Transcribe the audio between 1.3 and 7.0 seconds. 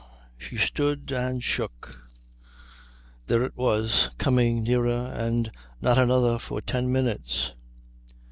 shook. There it was, coming nearer, and not another for ten